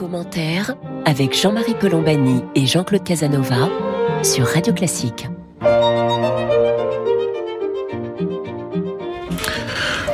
[0.00, 3.68] commentaire avec Jean-Marie Colombani et Jean-Claude Casanova
[4.22, 5.28] sur Radio Classique.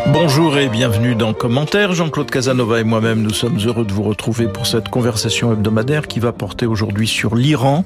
[0.08, 1.92] Bonjour et bienvenue dans Commentaire.
[1.92, 6.18] Jean-Claude Casanova et moi-même, nous sommes heureux de vous retrouver pour cette conversation hebdomadaire qui
[6.18, 7.84] va porter aujourd'hui sur l'Iran.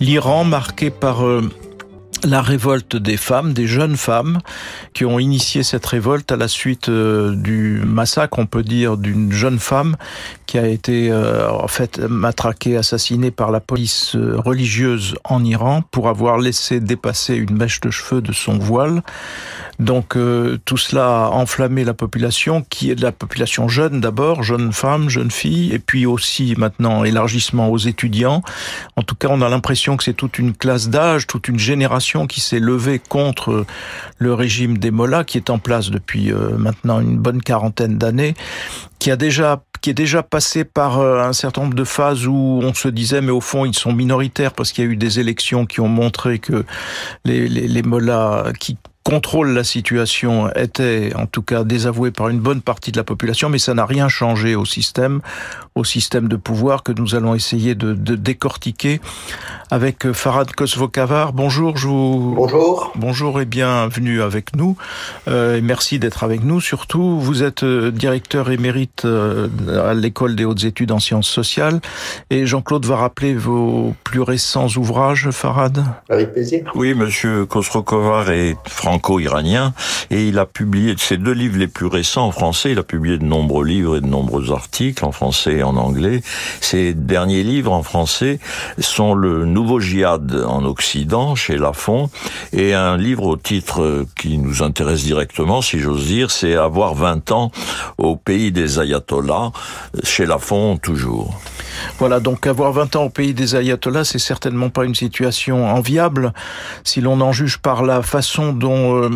[0.00, 1.48] L'Iran marqué par euh,
[2.24, 4.40] la révolte des femmes, des jeunes femmes,
[4.92, 9.32] qui ont initié cette révolte à la suite euh, du massacre, on peut dire, d'une
[9.32, 9.96] jeune femme
[10.46, 15.82] qui a été euh, en fait matraquée, assassinée par la police euh, religieuse en Iran
[15.90, 19.02] pour avoir laissé dépasser une mèche de cheveux de son voile.
[19.80, 20.16] Donc
[20.64, 25.08] tout cela a enflammé la population, qui est de la population jeune d'abord, jeunes femmes,
[25.08, 28.42] jeunes filles, et puis aussi maintenant élargissement aux étudiants.
[28.94, 32.13] En tout cas, on a l'impression que c'est toute une classe d'âge, toute une génération
[32.26, 33.66] qui s'est levée contre
[34.18, 38.34] le régime des Mollahs, qui est en place depuis euh, maintenant une bonne quarantaine d'années,
[38.98, 42.60] qui a déjà qui est déjà passé par euh, un certain nombre de phases où
[42.62, 45.20] on se disait mais au fond ils sont minoritaires parce qu'il y a eu des
[45.20, 46.64] élections qui ont montré que
[47.26, 52.40] les, les, les Mollahs qui contrôle la situation était en tout cas désavoué par une
[52.40, 55.20] bonne partie de la population, mais ça n'a rien changé au système,
[55.74, 59.00] au système de pouvoir que nous allons essayer de, de décortiquer
[59.70, 61.32] avec Farad Kosvokavar.
[61.32, 62.34] Bonjour, je vous...
[62.36, 62.92] Bonjour.
[62.94, 64.76] Bonjour et bienvenue avec nous.
[65.28, 66.60] Euh, et merci d'être avec nous.
[66.60, 69.48] Surtout, vous êtes euh, directeur émérite euh,
[69.86, 71.80] à l'école des hautes études en sciences sociales.
[72.30, 75.84] Et Jean-Claude va rappeler vos plus récents ouvrages, Farad.
[76.08, 76.70] Avec plaisir.
[76.74, 78.56] Oui, monsieur Kosvokavar est
[78.94, 79.74] franco-iranien
[80.10, 82.72] et il a publié ses deux livres les plus récents en français.
[82.72, 86.22] Il a publié de nombreux livres et de nombreux articles en français et en anglais.
[86.60, 88.38] Ses derniers livres en français
[88.78, 92.08] sont le Nouveau Jihad en Occident chez Lafon
[92.52, 97.32] et un livre au titre qui nous intéresse directement, si j'ose dire, c'est Avoir 20
[97.32, 97.50] ans
[97.98, 99.50] au pays des ayatollahs
[100.04, 101.40] chez Lafon toujours.
[101.98, 106.32] Voilà, donc avoir 20 ans au pays des ayatollahs, c'est certainement pas une situation enviable.
[106.84, 109.10] Si l'on en juge par la façon dont euh,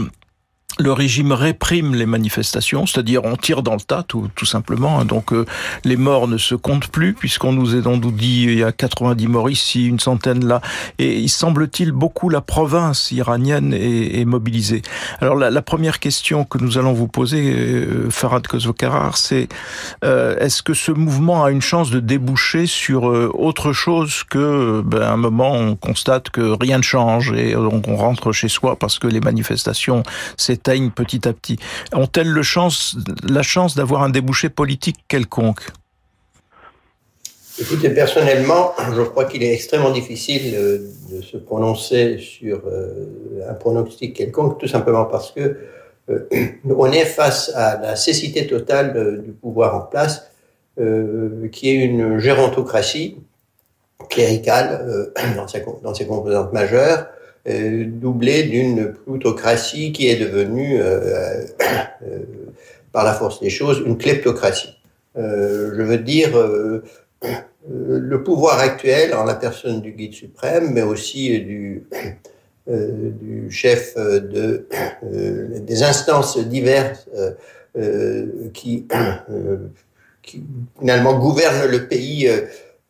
[0.78, 5.04] le régime réprime les manifestations, c'est-à-dire on tire dans le tas tout, tout simplement.
[5.04, 5.44] Donc euh,
[5.84, 9.26] les morts ne se comptent plus puisqu'on nous est donc dit il y a 90
[9.26, 10.60] morts ici, une centaine là.
[10.98, 14.82] Et il semble-t-il beaucoup la province iranienne est, est mobilisée.
[15.20, 19.48] Alors la, la, première question que nous allons vous poser, euh, Farad Kozvokarar, c'est
[20.04, 24.82] euh, est-ce que ce mouvement a une chance de déboucher sur euh, autre chose que
[24.84, 28.76] ben, un moment on constate que rien ne change et donc on rentre chez soi
[28.76, 30.02] parce que les manifestations
[30.36, 31.58] s'éteignent petit à petit.
[31.92, 32.96] Ont-elles le chance,
[33.28, 35.68] la chance d'avoir un débouché politique quelconque?
[37.60, 40.52] Écoutez, personnellement, je crois qu'il est extrêmement difficile
[41.10, 42.62] de se prononcer sur
[43.48, 45.56] un pronostic quelconque, tout simplement parce que
[46.10, 46.28] euh,
[46.64, 50.30] on est face à la cécité totale du pouvoir en place,
[50.78, 53.16] euh, qui est une gérontocratie
[54.08, 55.12] cléricale euh,
[55.82, 57.06] dans ses composantes majeures,
[57.48, 61.44] euh, doublé d'une plutocratie qui est devenue, euh,
[62.02, 62.18] euh,
[62.92, 64.76] par la force des choses, une kleptocratie.
[65.14, 66.30] je veux dire,
[67.70, 71.86] le pouvoir actuel, en la personne du guide suprême, mais aussi du,
[73.50, 74.66] chef de,
[75.60, 77.08] des instances diverses
[78.52, 78.86] qui
[80.80, 82.28] finalement gouvernent le pays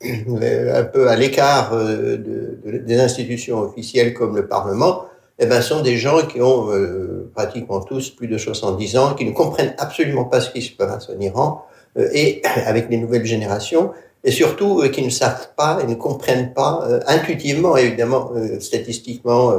[0.05, 5.05] un peu à l'écart euh, de, de, des institutions officielles comme le Parlement,
[5.39, 9.25] eh ben, sont des gens qui ont euh, pratiquement tous plus de 70 ans, qui
[9.25, 11.65] ne comprennent absolument pas ce qui se passe en Iran,
[11.97, 13.93] euh, et avec les nouvelles générations,
[14.25, 18.59] et surtout euh, qui ne savent pas et ne comprennent pas euh, intuitivement, évidemment, euh,
[18.61, 19.53] statistiquement,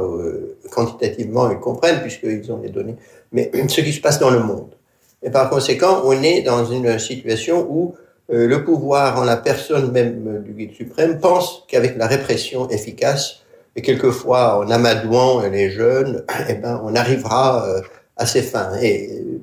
[0.70, 2.96] quantitativement, ils comprennent puisqu'ils ont des données,
[3.32, 4.74] mais ce qui se passe dans le monde.
[5.22, 7.94] Et par conséquent, on est dans une situation où
[8.32, 13.40] euh, le pouvoir en la personne même du guide suprême pense qu'avec la répression efficace
[13.76, 17.80] et quelquefois en amadouant les jeunes, eh ben, on arrivera euh,
[18.16, 18.74] à ses fins.
[18.80, 19.40] Et euh,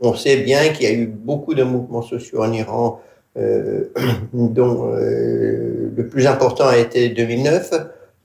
[0.00, 3.00] on sait bien qu'il y a eu beaucoup de mouvements sociaux en Iran,
[4.32, 7.72] dont le plus important a été 2009,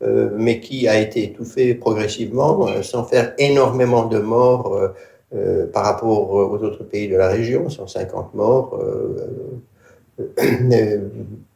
[0.02, 4.90] euh, mais qui a été étouffé progressivement, sans faire énormément de morts
[5.72, 8.80] par rapport aux autres pays de la région, 150 morts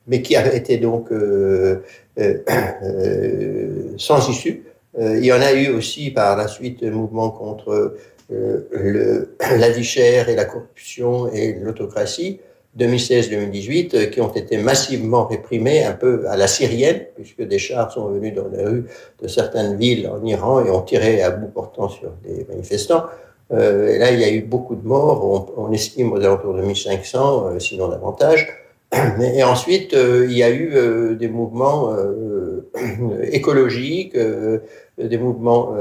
[0.07, 1.83] mais qui a été donc euh,
[2.18, 4.63] euh, euh, sans issue.
[5.00, 7.95] il y en a eu aussi par la suite un mouvement contre
[8.30, 12.39] la vie chère et la corruption et l'autocratie,
[12.77, 18.07] 2016-2018, qui ont été massivement réprimés un peu à la syrienne, puisque des chars sont
[18.10, 18.86] venus dans les rues
[19.21, 23.06] de certaines villes en Iran et ont tiré à bout portant sur des manifestants.
[23.52, 25.54] Euh, et là, il y a eu beaucoup de morts.
[25.58, 28.48] On, estime aux alentours de 1500, euh, sinon davantage.
[29.36, 31.94] Et ensuite, il y a eu des mouvements
[33.32, 34.18] écologiques,
[34.98, 35.76] des mouvements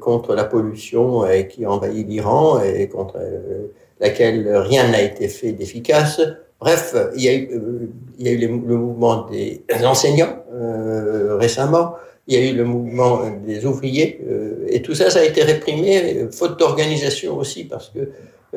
[0.00, 3.20] contre la pollution qui envahit l'Iran et contre
[4.00, 6.20] laquelle rien n'a été fait d'efficace.
[6.60, 7.48] Bref, il y a eu,
[8.18, 10.42] il y a eu le mouvement des enseignants
[11.38, 11.94] récemment,
[12.28, 15.42] il y a eu le mouvement des ouvriers, euh, et tout ça, ça a été
[15.42, 18.00] réprimé, faute d'organisation aussi, parce que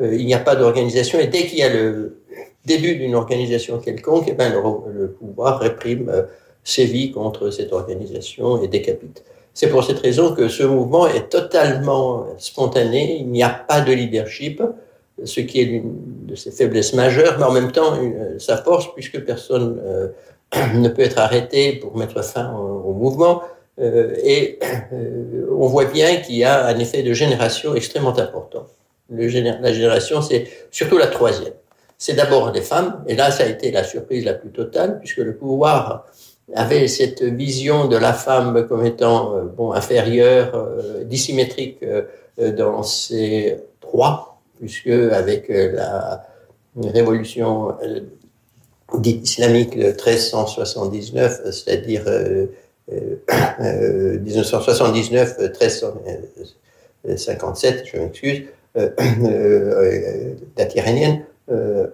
[0.00, 2.18] euh, il n'y a pas d'organisation, et dès qu'il y a le
[2.66, 6.22] début d'une organisation quelconque, eh ben, le, pouvoir réprime, euh,
[6.64, 9.24] sévit contre cette organisation et décapite.
[9.54, 13.92] C'est pour cette raison que ce mouvement est totalement spontané, il n'y a pas de
[13.92, 14.62] leadership,
[15.24, 15.94] ce qui est l'une
[16.26, 19.80] de ses faiblesses majeures, mais en même temps une, sa force, puisque personne
[20.74, 23.42] ne peut être arrêté pour mettre fin au mouvement.
[23.80, 24.58] Euh, et
[24.92, 28.66] euh, on voit bien qu'il y a un effet de génération extrêmement important.
[29.10, 31.52] La génération, c'est surtout la troisième.
[31.98, 35.18] C'est d'abord les femmes, et là, ça a été la surprise la plus totale, puisque
[35.18, 36.06] le pouvoir
[36.54, 40.68] avait cette vision de la femme comme étant euh, inférieure,
[41.04, 41.84] dissymétrique
[42.38, 46.24] dans ses droits, puisque avec la
[46.76, 47.76] révolution
[49.04, 52.04] islamique de 1379, c'est-à-dire
[54.22, 58.42] 1979, 1357, je m'excuse,
[58.76, 61.88] euh, euh, date iranienne, euh,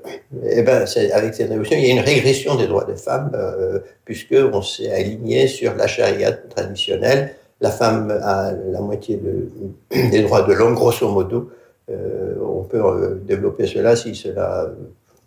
[0.49, 3.81] et ben, avec cette révolution, il y a une régression des droits des femmes, euh,
[4.05, 7.35] puisqu'on s'est aligné sur la charia traditionnelle.
[7.61, 9.49] La femme a la moitié de,
[10.11, 11.51] des droits de l'homme, grosso modo.
[11.89, 14.71] on peut développer cela si cela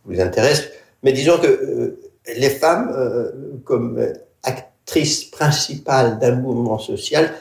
[0.05, 0.69] vous intéresse.
[1.03, 1.97] Mais disons que
[2.37, 2.93] les femmes,
[3.65, 3.99] comme
[5.31, 7.31] principale d'un mouvement social,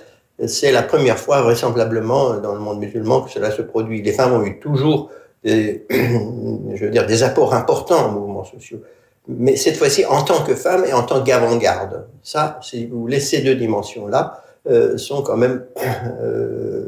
[0.46, 4.02] c'est la première fois vraisemblablement dans le monde musulman que cela se produit.
[4.02, 5.10] Les femmes ont eu toujours
[5.44, 8.80] des, je veux dire, des apports importants aux mouvements sociaux.
[9.28, 12.06] Mais cette fois-ci, en tant que femme et en tant qu'avant-garde.
[12.22, 15.64] Ça, si vous voulez, ces deux dimensions-là euh, sont quand même
[16.22, 16.84] euh,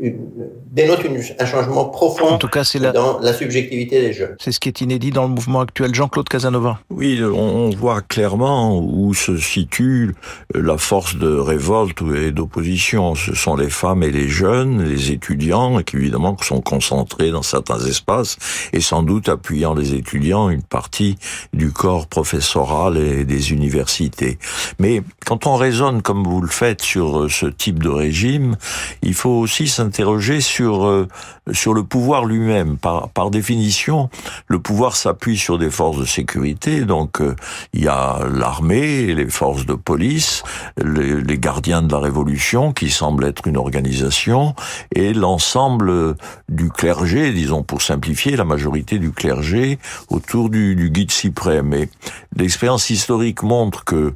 [0.00, 0.28] une,
[0.70, 1.00] dénote
[1.38, 2.92] un changement profond en tout cas, la...
[2.92, 4.36] dans la subjectivité des jeunes.
[4.40, 5.94] C'est ce qui est inédit dans le mouvement actuel.
[5.94, 6.80] Jean-Claude Casanova.
[6.90, 10.14] Oui, on voit clairement où se situe
[10.54, 13.14] la force de révolte et d'opposition.
[13.14, 17.80] Ce sont les femmes et les jeunes, les étudiants, qui évidemment sont concentrés dans certains
[17.80, 18.36] espaces,
[18.72, 21.16] et sans doute appuyant les étudiants une partie
[21.52, 24.38] du corps professoral et des universités.
[24.78, 28.56] Mais quand on raisonne comme vous le faites sur ce type de régime,
[29.02, 31.06] il faut aussi s'interroger sur sur euh,
[31.52, 32.78] sur le pouvoir lui-même.
[32.78, 34.10] Par par définition,
[34.48, 36.84] le pouvoir s'appuie sur des forces de sécurité.
[36.84, 37.36] Donc euh,
[37.74, 40.42] il y a l'armée, les forces de police,
[40.82, 44.56] les, les, gardiens de la révolution qui semblent être une organisation
[44.92, 46.16] et l'ensemble
[46.48, 49.78] du clergé, disons pour simplifier, la majorité du clergé
[50.08, 51.72] autour du, du guide suprême.
[51.72, 51.88] Et
[52.36, 54.12] l'expérience historique montre que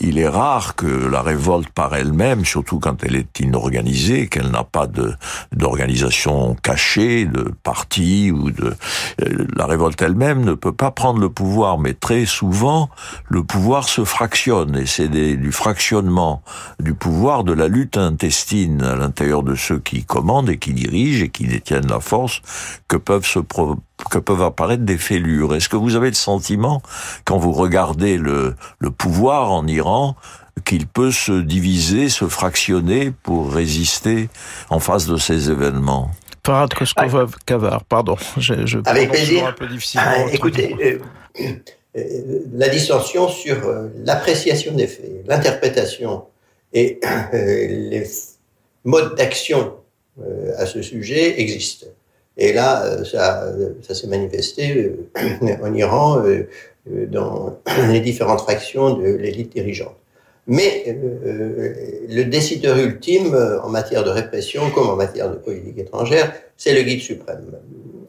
[0.00, 4.64] il est rare que la révolte par elle-même, surtout quand elle est inorganisée, qu'elle n'a
[4.64, 5.12] pas de
[5.52, 5.81] d'organisation
[6.62, 8.74] cachée, de parti ou de
[9.22, 12.88] euh, la révolte elle-même ne peut pas prendre le pouvoir, mais très souvent
[13.28, 16.42] le pouvoir se fractionne et c'est du fractionnement
[16.80, 21.24] du pouvoir de la lutte intestine à l'intérieur de ceux qui commandent et qui dirigent
[21.24, 22.42] et qui détiennent la force
[22.88, 25.54] que peuvent apparaître des fêlures.
[25.54, 26.82] Est-ce que vous avez le sentiment,
[27.24, 28.54] quand vous regardez le
[28.96, 30.16] pouvoir en Iran,
[30.64, 34.28] qu'il peut se diviser, se fractionner pour résister
[34.70, 36.10] en face de ces événements
[36.44, 39.46] Farad Koskova-Kavar, pardon, je, je Avec plaisir.
[39.46, 40.06] un peu difficilement.
[40.08, 41.44] Ah, écoutez, euh,
[41.96, 46.24] euh, la distorsion sur euh, l'appréciation des faits, l'interprétation
[46.72, 46.98] et
[47.32, 48.04] les
[48.84, 49.74] modes d'action
[50.58, 51.86] à ce sujet existent.
[52.36, 56.46] Et là, euh, ça, ça s'est manifesté euh, en Iran euh,
[57.06, 59.96] dans les différentes fractions de l'élite dirigeante.
[60.48, 60.98] Mais
[62.08, 66.82] le décideur ultime en matière de répression, comme en matière de politique étrangère, c'est le
[66.82, 67.46] guide suprême.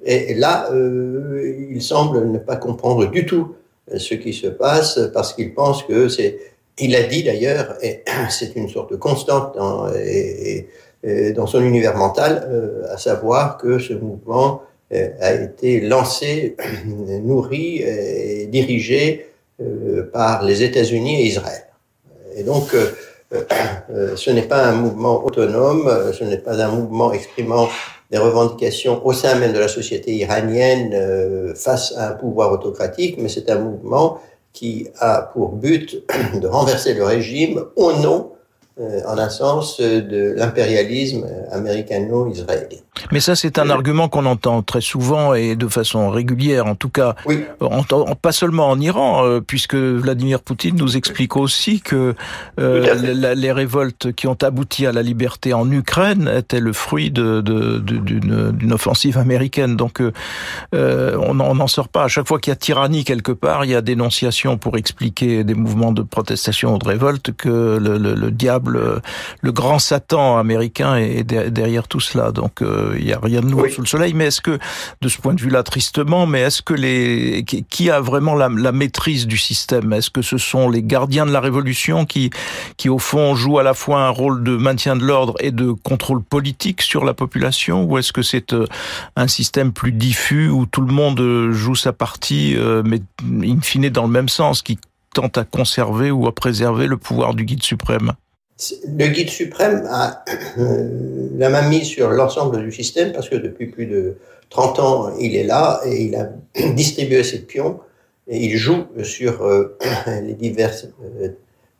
[0.04, 3.56] Et là, il semble ne pas comprendre du tout
[3.96, 6.40] ce qui se passe parce qu'il pense que c'est.
[6.80, 10.68] Il a dit d'ailleurs, et c'est une sorte de constante dans, et,
[11.06, 14.62] euh, dans son univers mental, euh, à savoir que ce mouvement
[14.94, 19.28] euh, a été lancé, nourri et dirigé
[20.12, 21.63] par les États-Unis et Israël.
[22.36, 22.76] Et donc,
[23.32, 27.68] ce n'est pas un mouvement autonome, ce n'est pas un mouvement exprimant
[28.12, 33.30] des revendications au sein même de la société iranienne face à un pouvoir autocratique, mais
[33.30, 34.20] c'est un mouvement
[34.54, 36.04] qui a pour but
[36.40, 38.32] de renverser le régime au nom
[38.80, 42.83] euh, en un sens de l'impérialisme américano-israélien.
[43.12, 46.90] Mais ça, c'est un argument qu'on entend très souvent et de façon régulière, en tout
[46.90, 47.44] cas, oui.
[48.22, 52.14] pas seulement en Iran, euh, puisque Vladimir Poutine nous explique aussi que
[52.60, 57.42] euh, les révoltes qui ont abouti à la liberté en Ukraine étaient le fruit d'une
[57.42, 59.76] de, de, offensive américaine.
[59.76, 62.04] Donc, euh, on n'en sort pas.
[62.04, 65.44] À chaque fois qu'il y a tyrannie quelque part, il y a dénonciation pour expliquer
[65.44, 69.02] des mouvements de protestation ou de révolte que le, le, le diable,
[69.42, 72.32] le grand Satan américain est derrière tout cela.
[72.32, 72.62] Donc,
[72.98, 74.14] il n'y a rien de nouveau sous le soleil.
[74.14, 74.60] Mais est-ce que,
[75.02, 78.72] de ce point de vue-là, tristement, mais est-ce que les qui a vraiment la, la
[78.72, 79.94] maîtrise du système?
[79.94, 82.30] Est-ce que ce sont les gardiens de la révolution qui,
[82.78, 85.72] qui au fond jouent à la fois un rôle de maintien de l'ordre et de
[85.72, 88.66] contrôle politique sur la population, ou est-ce que c'est euh,
[89.16, 93.02] un système plus diffus où tout le monde euh, joue sa partie, euh, mais
[93.44, 94.80] in fine dans le même sens, qui
[95.14, 98.14] tente à conserver ou à préserver le pouvoir du guide suprême?
[98.60, 100.24] Le guide suprême a
[100.58, 104.18] euh, la main mise sur l'ensemble du système parce que depuis plus de
[104.50, 106.30] 30 ans, il est là et il a
[106.74, 107.80] distribué ses pions
[108.28, 109.78] et il joue sur euh,
[110.24, 110.74] les, divers,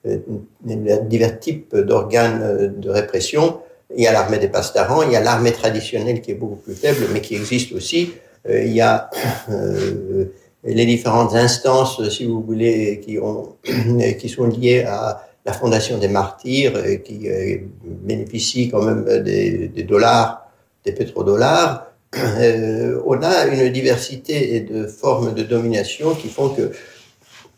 [0.06, 3.60] euh, types d'organes de répression.
[3.96, 6.74] Il y a l'armée des pastarans, il y a l'armée traditionnelle qui est beaucoup plus
[6.74, 8.14] faible mais qui existe aussi.
[8.50, 9.12] il y a
[10.66, 16.96] les différentes instances, si vous voulez, qui sont liées à la Fondation des Martyrs, euh,
[16.96, 20.50] qui euh, bénéficie quand même des, dollars,
[20.86, 26.72] des pétrodollars, euh, on a une diversité de formes de domination qui font que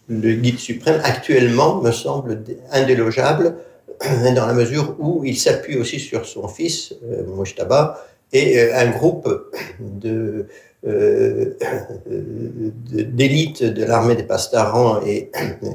[0.07, 3.55] le guide suprême actuellement me semble indélogeable
[4.35, 6.93] dans la mesure où il s'appuie aussi sur son fils,
[7.27, 8.01] Mojtaba,
[8.33, 9.27] et un groupe
[9.79, 10.47] de euh,
[12.05, 15.31] d'élite de l'armée des pastarans et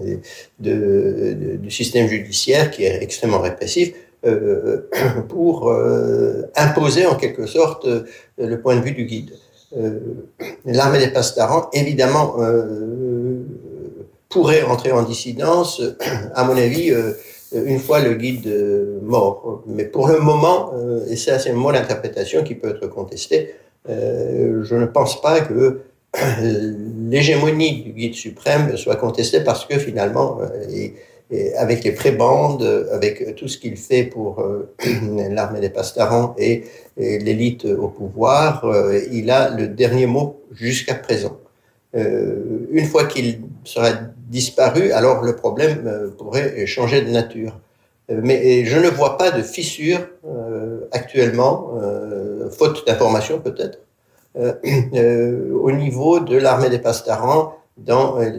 [0.61, 3.93] du système judiciaire qui est extrêmement répressif
[4.25, 4.89] euh,
[5.29, 7.89] pour euh, imposer en quelque sorte
[8.39, 9.33] le point de vue du guide.
[10.65, 12.37] l'armée des pastarans, évidemment,
[14.29, 15.83] pourrait entrer en dissidence,
[16.35, 16.93] à mon avis,
[17.53, 18.49] une fois le guide
[19.03, 19.63] mort.
[19.67, 20.73] Mais pour le moment,
[21.09, 23.55] et c'est c'est mot d'interprétation qui peut être contesté,
[23.89, 25.81] euh, je ne pense pas que
[27.09, 30.89] l'hégémonie du guide suprême soit contestée parce que finalement, euh,
[31.57, 34.69] avec les prébandes, avec tout ce qu'il fait pour euh,
[35.31, 36.65] l'armée des pastarans et,
[36.97, 38.63] l'élite au pouvoir,
[39.11, 41.39] il a le dernier mot jusqu'à présent.
[41.95, 43.89] une fois qu'il sera
[44.29, 47.59] disparu, alors le problème pourrait changer de nature.
[48.11, 50.01] Mais je ne vois pas de fissure
[50.93, 51.71] actuellement
[52.51, 53.79] faute d'information peut-être,
[54.37, 54.55] euh,
[54.95, 58.31] euh, au niveau de l'armée des Pastarans dans euh,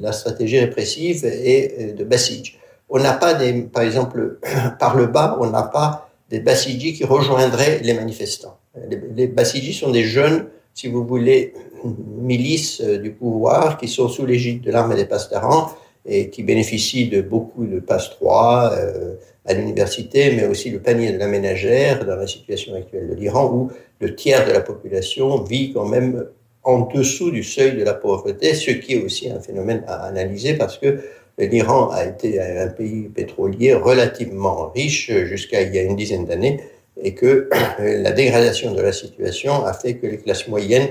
[0.00, 2.58] la stratégie répressive et de Basij.
[2.90, 4.38] On n'a pas des, par exemple,
[4.78, 8.58] par le bas, on n'a pas des Basijis qui rejoindraient les manifestants.
[8.88, 14.60] Les, les sont des jeunes, si vous voulez, milices du pouvoir qui sont sous l'égide
[14.62, 15.70] de l'armée des Pastarans
[16.08, 21.12] et qui bénéficient de beaucoup de passe 3 euh, à l'université, mais aussi le panier
[21.12, 25.42] de la ménagère dans la situation actuelle de l'Iran, où le tiers de la population
[25.42, 26.26] vit quand même
[26.64, 30.54] en dessous du seuil de la pauvreté, ce qui est aussi un phénomène à analyser
[30.54, 31.00] parce que
[31.38, 36.60] l'Iran a été un pays pétrolier relativement riche jusqu'à il y a une dizaine d'années
[37.02, 37.48] et que
[37.78, 40.88] la dégradation de la situation a fait que les classes moyennes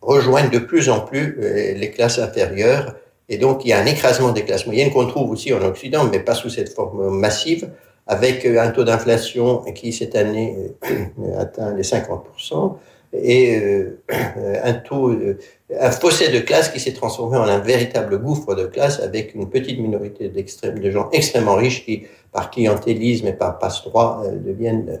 [0.00, 2.96] rejoignent de plus en plus euh, les classes inférieures
[3.28, 6.08] et donc, il y a un écrasement des classes moyennes qu'on trouve aussi en Occident,
[6.10, 7.70] mais pas sous cette forme massive,
[8.06, 10.56] avec euh, un taux d'inflation qui, cette année,
[10.90, 12.76] euh, atteint les 50%,
[13.12, 14.00] et euh,
[14.64, 15.14] un taux,
[15.78, 19.50] un fossé de classe qui s'est transformé en un véritable gouffre de classe avec une
[19.50, 25.00] petite minorité de gens extrêmement riches qui, par clientélisme et par passe-droit, deviennent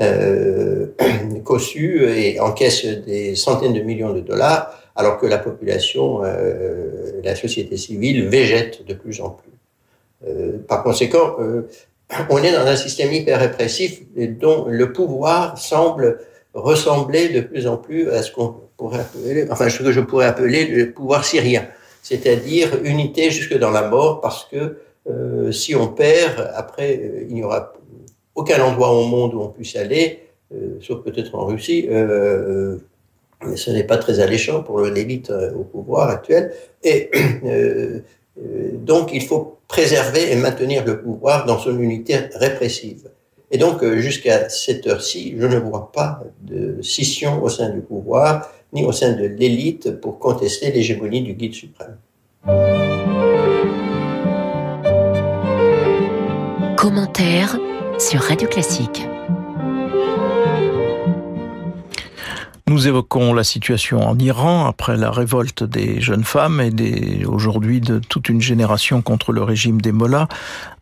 [0.00, 0.86] euh,
[1.44, 7.34] cossus et encaissent des centaines de millions de dollars alors que la population, euh, la
[7.34, 9.52] société civile végète de plus en plus.
[10.26, 11.62] Euh, par conséquent, euh,
[12.30, 16.20] on est dans un système hyper répressif dont le pouvoir semble
[16.54, 20.26] ressembler de plus en plus à ce qu'on pourrait appeler, enfin ce que je pourrais
[20.26, 21.66] appeler le pouvoir syrien,
[22.02, 24.76] c'est-à-dire unité jusque dans la mort, parce que
[25.08, 27.72] euh, si on perd, après euh, il n'y aura
[28.34, 30.20] aucun endroit au monde où on puisse aller,
[30.54, 31.88] euh, sauf peut-être en Russie,
[33.56, 36.52] ce n'est pas très alléchant pour l'élite euh, au pouvoir actuel.
[36.82, 37.10] Et
[37.44, 38.00] euh,
[38.38, 43.08] euh, donc, il faut préserver et maintenir le pouvoir dans son unité répressive.
[43.50, 48.50] Et donc, jusqu'à cette heure-ci, je ne vois pas de scission au sein du pouvoir,
[48.72, 51.98] ni au sein de l'élite pour contester l'hégémonie du guide suprême.
[56.78, 57.58] Commentaire
[57.98, 59.06] sur Radio Classique.
[62.72, 67.98] Nous évoquons la situation en Iran après la révolte des jeunes femmes et aujourd'hui de
[67.98, 70.26] toute une génération contre le régime des Mollahs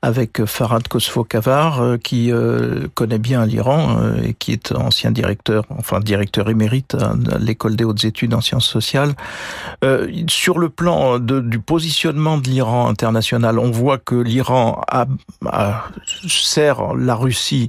[0.01, 5.65] avec Farad Kosfo-Kavar euh, qui euh, connaît bien l'Iran euh, et qui est ancien directeur,
[5.71, 9.15] enfin directeur émérite à l'école des hautes études en sciences sociales.
[10.29, 15.07] sur le plan de, du positionnement de l'Iran international, on voit que l'Iran a,
[15.47, 15.89] a,
[16.29, 17.69] sert la Russie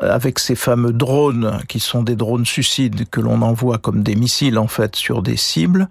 [0.00, 4.58] avec ces fameux drones qui sont des drones suicides que l'on envoie comme des missiles
[4.58, 5.88] en fait sur des cibles.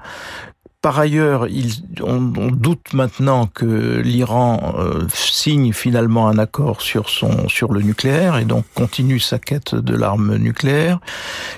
[0.83, 7.47] Par ailleurs, il, on, doute maintenant que l'Iran euh, signe finalement un accord sur son
[7.47, 10.99] sur le nucléaire et donc continue sa quête de l'arme nucléaire.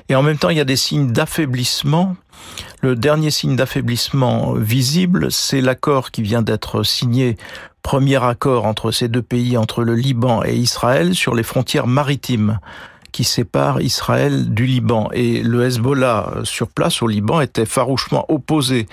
[0.09, 2.15] Et en même temps, il y a des signes d'affaiblissement.
[2.81, 7.35] Le dernier signe d'affaiblissement visible, c'est l'accord qui vient d'être signé
[7.85, 12.57] premier accord entre ces deux pays, entre le Liban et Israël, sur les frontières maritimes
[13.11, 15.09] qui séparent Israël du Liban.
[15.13, 18.87] Et le Hezbollah sur place au Liban était farouchement opposé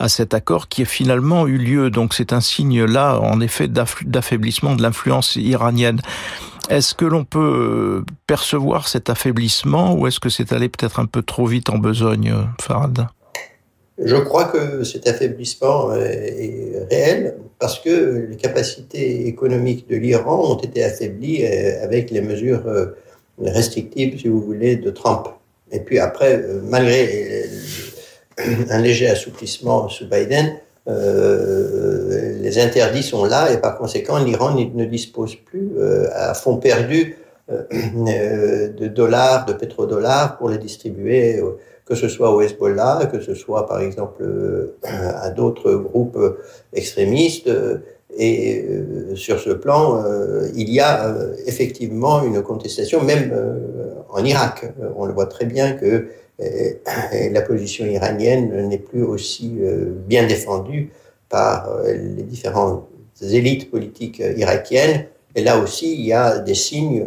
[0.00, 1.88] à cet accord qui a finalement eu lieu.
[1.88, 6.00] Donc c'est un signe là, en effet, d'affaiblissement de l'influence iranienne.
[6.68, 11.06] Est-ce que l'on peut euh, percevoir cet affaiblissement ou est-ce que c'est allé peut-être un
[11.06, 13.06] peu trop vite en besogne, euh, Farad?
[13.98, 20.58] Je crois que cet affaiblissement est réel parce que les capacités économiques de l'Iran ont
[20.58, 22.86] été affaiblies euh, avec les mesures euh,
[23.40, 25.28] restrictives, si vous voulez, de Trump.
[25.70, 27.44] Et puis après, euh, malgré
[28.68, 30.56] un léger assouplissement sous Biden,
[30.88, 35.70] les interdits sont là et par conséquent, l'Iran ne dispose plus
[36.12, 37.16] à fond perdu
[37.48, 41.40] de dollars, de pétrodollars pour les distribuer
[41.84, 46.18] que ce soit au Hezbollah, que ce soit par exemple euh, à d'autres groupes
[46.72, 47.50] extrémistes.
[48.16, 51.14] Et euh, sur ce plan, euh, il y a
[51.46, 53.32] effectivement une contestation, même
[54.10, 54.72] en Irak.
[54.96, 56.08] On le voit très bien que
[57.30, 59.60] la position iranienne n'est plus aussi
[60.08, 60.90] bien défendue
[61.28, 62.88] par les différentes
[63.20, 65.06] élites politiques irakiennes.
[65.34, 67.06] Et là aussi, il y a des signes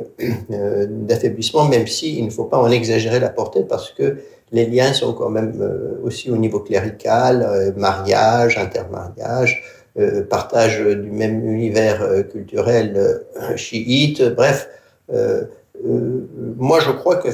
[0.90, 4.18] d'affaiblissement, même s'il ne faut pas en exagérer la portée, parce que
[4.52, 9.64] les liens sont quand même euh, aussi au niveau clérical, euh, mariage, intermariage,
[9.98, 13.22] euh, partage du même univers culturel
[13.56, 14.70] chiite, bref.
[16.58, 17.30] moi, je crois que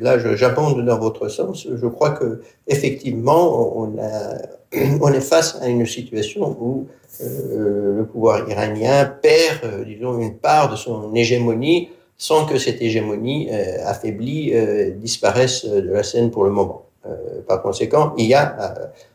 [0.00, 1.66] là, j'abonde dans votre sens.
[1.70, 4.38] Je crois que effectivement, on, a,
[5.02, 6.86] on est face à une situation où
[7.20, 13.86] le pouvoir iranien perd, disons, une part de son hégémonie sans que cette hégémonie euh,
[13.86, 16.86] affaiblie euh, disparaisse de la scène pour le moment.
[17.06, 18.74] Euh, par conséquent, il y a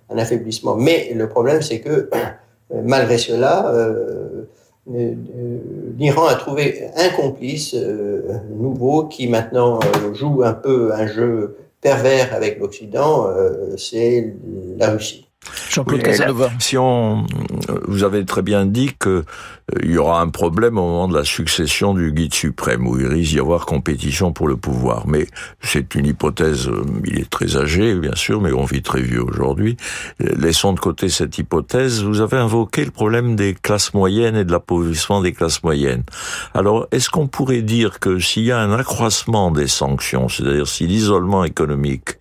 [0.09, 0.75] un affaiblissement.
[0.75, 2.09] Mais le problème, c'est que
[2.71, 3.73] malgré cela,
[5.97, 7.75] l'Iran a trouvé un complice
[8.55, 9.79] nouveau qui maintenant
[10.13, 13.27] joue un peu un jeu pervers avec l'Occident,
[13.77, 14.35] c'est
[14.77, 15.29] la Russie.
[15.69, 16.51] Jean-Claude Casanova.
[16.59, 17.25] Si on,
[17.87, 19.23] vous avez très bien dit que
[19.83, 23.07] il y aura un problème au moment de la succession du guide suprême, où il
[23.07, 25.07] risque d'y avoir compétition pour le pouvoir.
[25.07, 25.27] Mais
[25.61, 29.23] c'est une hypothèse, euh, il est très âgé, bien sûr, mais on vit très vieux
[29.23, 29.77] aujourd'hui.
[30.19, 32.03] Laissons de côté cette hypothèse.
[32.03, 36.03] Vous avez invoqué le problème des classes moyennes et de l'appauvrissement des classes moyennes.
[36.53, 40.87] Alors, est-ce qu'on pourrait dire que s'il y a un accroissement des sanctions, c'est-à-dire si
[40.87, 42.17] l'isolement économique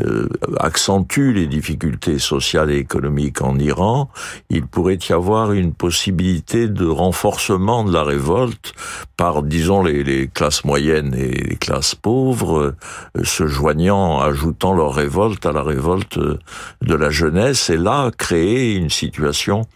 [0.00, 4.10] euh, accentue les difficultés sociales et économiques en Iran,
[4.48, 8.72] il pourrait y avoir une possibilité de renforcement de la révolte
[9.16, 12.74] par, disons, les, classes moyennes et les classes pauvres
[13.16, 16.38] euh, se joignant, ajoutant leur révolte à la révolte euh,
[16.80, 19.66] de la jeunesse, et là, créer une situation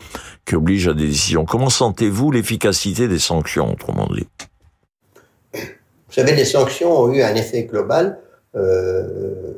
[0.46, 1.44] qui oblige à des décisions.
[1.44, 4.26] Comment sentez-vous l'efficacité des sanctions, autrement dit?
[5.52, 8.18] Vous savez, les sanctions ont eu un effet global.
[8.56, 9.52] Euh,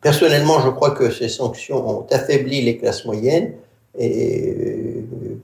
[0.00, 3.52] personnellement, je crois que ces sanctions ont affaibli les classes moyennes
[3.96, 4.93] et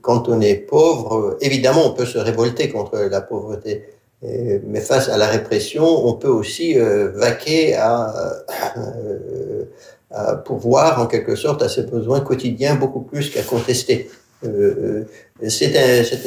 [0.01, 3.83] quand on est pauvre, évidemment, on peut se révolter contre la pauvreté.
[4.23, 8.43] Mais face à la répression, on peut aussi euh, vaquer à,
[8.77, 9.63] euh,
[10.11, 14.09] à, pouvoir, en quelque sorte, à ses besoins quotidiens beaucoup plus qu'à contester.
[14.45, 15.05] Euh,
[15.47, 15.75] c'est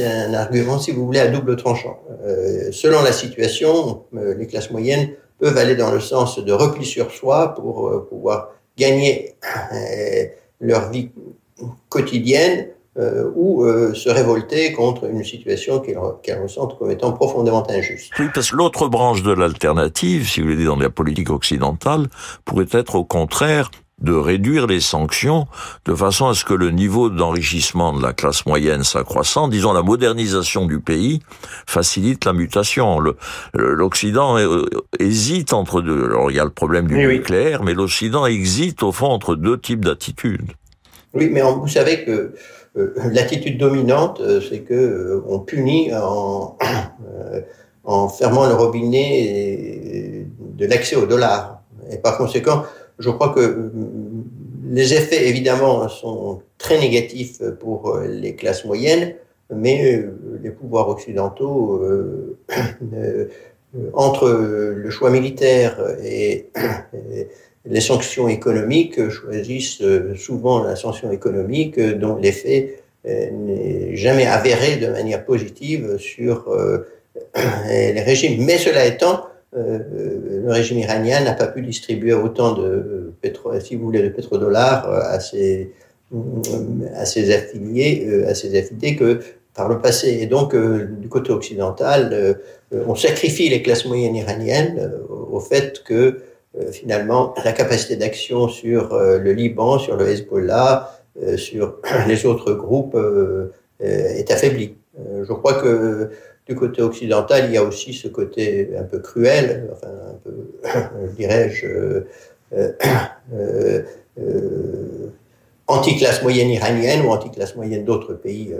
[0.04, 2.00] un, argument, si vous voulez, à double tranchant.
[2.72, 7.54] selon la situation, les classes moyennes peuvent aller dans le sens de repli sur soi
[7.54, 9.36] pour pouvoir gagner
[10.60, 11.10] leur vie
[11.88, 18.12] quotidienne euh, ou euh, se révolter contre une situation qu'elle ressentent comme étant profondément injuste.
[18.18, 22.06] Oui, parce que l'autre branche de l'alternative, si vous voulez, dans la politique occidentale,
[22.44, 25.46] pourrait être au contraire de réduire les sanctions
[25.84, 29.82] de façon à ce que le niveau d'enrichissement de la classe moyenne s'accroissant, disons la
[29.82, 31.20] modernisation du pays,
[31.66, 33.00] facilite la mutation.
[33.54, 34.66] L'Occident euh,
[34.98, 36.04] hésite entre deux.
[36.06, 39.58] Alors il y a le problème du nucléaire, mais l'Occident hésite au fond entre deux
[39.58, 40.52] types d'attitudes.
[41.14, 42.34] Oui, mais vous savez que euh,
[42.74, 46.56] l'attitude dominante, euh, c'est que on punit en,
[47.84, 51.62] en fermant le robinet de l'accès au dollar.
[51.90, 52.62] Et par conséquent,
[52.98, 53.70] je crois que
[54.70, 59.14] les effets, évidemment, sont très négatifs pour les classes moyennes,
[59.54, 60.02] mais
[60.42, 61.82] les pouvoirs occidentaux,
[63.92, 66.48] entre le choix militaire et,
[67.66, 69.82] les sanctions économiques, choisissent
[70.16, 76.54] souvent la sanction économique dont l'effet n'est jamais avéré de manière positive sur
[77.66, 78.44] les régimes.
[78.44, 79.24] Mais cela étant,
[79.56, 79.78] euh,
[80.44, 84.88] le régime iranien n'a pas pu distribuer autant de pétro, si vous voulez, de pétrodollars
[84.88, 85.64] euh,
[86.14, 89.20] euh, à ses affiliés, à ses affiliés que
[89.54, 90.18] par le passé.
[90.20, 92.36] Et donc, du côté occidental,
[92.72, 96.20] on sacrifie les classes moyennes iraniennes au fait que
[96.70, 100.90] finalement la capacité d'action sur le Liban, sur le Hezbollah,
[101.36, 102.96] sur les autres groupes
[103.80, 104.76] est affaiblie.
[104.96, 106.10] je crois que
[106.46, 111.08] du côté occidental, il y a aussi ce côté un peu cruel, enfin un peu,
[111.16, 112.06] dirais-je, euh,
[113.32, 113.82] euh,
[114.18, 115.10] euh,
[115.66, 118.54] anti-classe moyenne iranienne ou anti-classe moyenne d'autres pays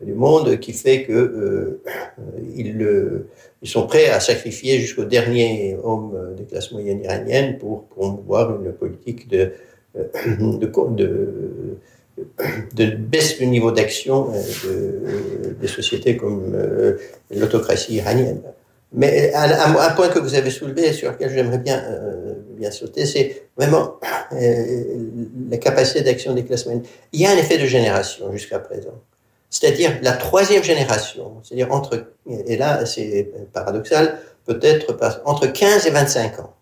[0.00, 1.80] du monde, qui fait que
[2.56, 2.86] ils,
[3.62, 8.72] ils, sont prêts à sacrifier jusqu'au dernier homme des classes moyennes iraniennes pour promouvoir une
[8.72, 9.52] politique de,
[9.94, 11.78] de, de
[12.74, 14.32] de baisse du niveau d'action
[14.66, 16.96] euh, des sociétés comme euh,
[17.34, 18.40] l'autocratie iranienne.
[18.92, 22.13] Mais un, point que vous avez soulevé, sur lequel j'aimerais bien, euh,
[22.54, 26.84] bien sauter, c'est vraiment la capacité d'action des classes moyennes.
[27.12, 28.94] Il y a un effet de génération jusqu'à présent.
[29.50, 36.40] C'est-à-dire la troisième génération, c'est-à-dire entre, et là c'est paradoxal, peut-être entre 15 et 25
[36.40, 36.54] ans,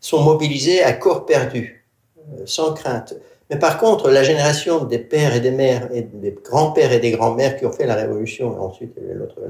[0.00, 1.86] sont mobilisés à corps perdu,
[2.46, 3.14] sans crainte.
[3.52, 7.10] Mais par contre, la génération des pères et des mères et des grands-pères et des
[7.10, 8.96] grands-mères qui ont fait la révolution, et ensuite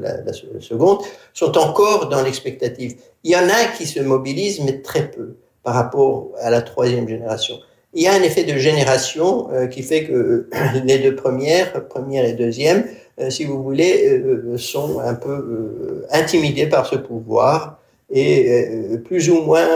[0.01, 0.99] la, la, seconde,
[1.33, 2.97] sont encore dans l'expectative.
[3.23, 7.09] Il y en a qui se mobilisent, mais très peu par rapport à la troisième
[7.09, 7.55] génération.
[7.95, 10.49] Il y a un effet de génération euh, qui fait que euh,
[10.85, 12.87] les deux premières, première et deuxième,
[13.21, 14.21] euh, si vous voulez,
[14.57, 17.79] sont un peu intimidées par ce pouvoir
[18.11, 19.69] et plus ou moins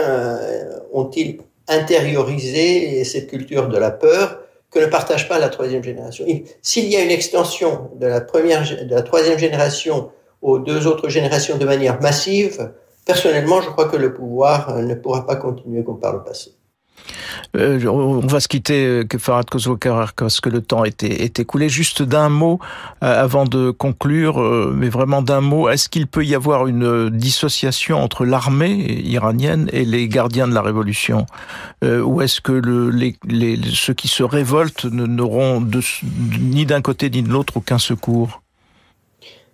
[0.91, 1.37] ont-ils
[1.67, 4.39] intérioriser cette culture de la peur
[4.71, 6.25] que ne partage pas la troisième génération.
[6.61, 11.09] S'il y a une extension de la, première, de la troisième génération aux deux autres
[11.09, 12.71] générations de manière massive,
[13.05, 16.51] personnellement, je crois que le pouvoir ne pourra pas continuer comme par le passé.
[17.55, 21.69] Euh, on va se quitter, euh, Farad Kozwokar, parce que le temps est, écoulé.
[21.69, 22.59] Juste d'un mot,
[23.03, 24.39] euh, avant de conclure,
[24.73, 29.85] mais vraiment d'un mot, est-ce qu'il peut y avoir une dissociation entre l'armée iranienne et
[29.85, 31.25] les gardiens de la révolution?
[31.83, 35.65] Ou est-ce que le, les, les, ceux qui se révoltent n'auront
[36.39, 38.41] ni d'un côté ni de l'autre aucun secours?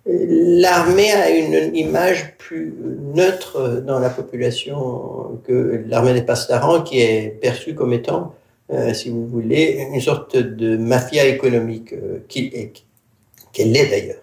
[0.06, 2.74] L'armée a une image plus
[3.14, 8.34] neutre dans la population que l'armée des pastarans, qui est perçue comme étant,
[8.70, 14.22] euh, si vous voulez, une sorte de mafia économique, euh, qu'elle l'est d'ailleurs.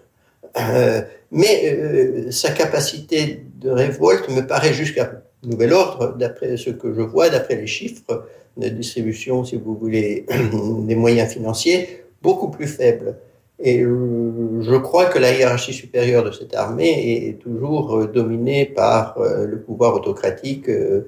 [0.60, 7.00] Euh, mais sa capacité de révolte me paraît jusqu'à nouvel ordre, d'après ce que je
[7.00, 10.26] vois, d'après les chiffres de distribution, si vous voulez,
[10.86, 13.16] des moyens financiers, beaucoup plus faible.
[13.64, 19.16] Et je crois que la hiérarchie supérieure de cette armée est toujours euh, dominée par
[19.18, 20.68] euh, le pouvoir autocratique.
[20.68, 21.02] Euh,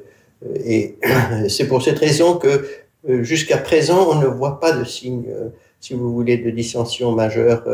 [0.64, 0.96] et
[1.48, 2.64] c'est pour cette raison que
[3.06, 5.26] jusqu'à présent, on ne voit pas de signe,
[5.80, 7.64] si vous voulez, de dissension majeure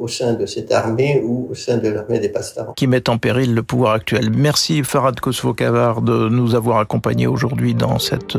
[0.00, 2.72] au sein de cette armée ou au sein de l'armée des pastarans.
[2.74, 4.30] Qui met en péril le pouvoir actuel.
[4.30, 8.36] Merci Farad Kosvo-Kavar de nous avoir accompagnés aujourd'hui dans cette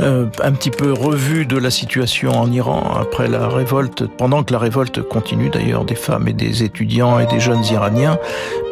[0.00, 4.52] euh, un petit peu revue de la situation en Iran après la révolte, pendant que
[4.52, 8.18] la révolte continue d'ailleurs des femmes et des étudiants et des jeunes iraniens.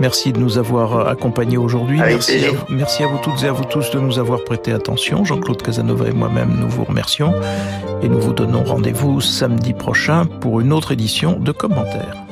[0.00, 1.98] Merci de nous avoir accompagnés aujourd'hui.
[1.98, 5.24] Merci, merci à vous toutes et à vous tous de nous avoir prêté attention.
[5.24, 7.34] Jean-Claude Casanova et moi-même, nous vous remercions
[8.02, 12.29] et nous vous donnons rendez-vous samedi prochain pour une autre édition de commentaires.